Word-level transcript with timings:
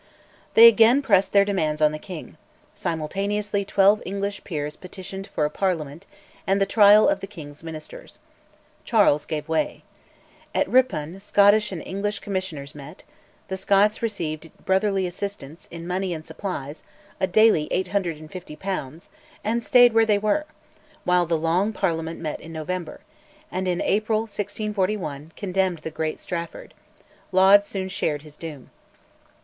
They 0.55 0.67
again 0.67 1.03
pressed 1.03 1.31
their 1.31 1.45
demands 1.45 1.79
on 1.79 1.91
the 1.91 1.99
king; 1.99 2.35
simultaneously 2.73 3.63
twelve 3.63 4.01
English 4.03 4.43
peers 4.43 4.75
petitioned 4.75 5.27
for 5.27 5.45
a 5.45 5.49
parliament 5.51 6.07
and 6.47 6.59
the 6.59 6.65
trial 6.65 7.07
of 7.07 7.19
the 7.19 7.27
king's 7.27 7.63
Ministers. 7.63 8.17
Charles 8.83 9.27
gave 9.27 9.47
way. 9.47 9.83
At 10.55 10.67
Ripon 10.67 11.19
Scottish 11.19 11.71
and 11.71 11.83
English 11.85 12.17
commissioners 12.17 12.73
met; 12.73 13.03
the 13.47 13.57
Scots 13.57 14.01
received 14.01 14.49
"brotherly 14.65 15.05
assistance" 15.05 15.67
in 15.69 15.85
money 15.85 16.15
and 16.15 16.25
supplies 16.25 16.81
(a 17.19 17.27
daily 17.27 17.67
850 17.71 18.55
pounds), 18.55 19.09
and 19.43 19.63
stayed 19.63 19.93
where 19.93 20.07
they 20.07 20.17
were; 20.17 20.47
while 21.03 21.27
the 21.27 21.37
Long 21.37 21.71
Parliament 21.73 22.19
met 22.19 22.41
in 22.41 22.51
November, 22.51 23.01
and 23.51 23.67
in 23.67 23.83
April 23.83 24.21
1641 24.21 25.33
condemned 25.35 25.77
the 25.83 25.91
great 25.91 26.19
Strafford: 26.19 26.73
Laud 27.31 27.63
soon 27.63 27.87
shared 27.87 28.23
his 28.23 28.35
doom. 28.35 28.71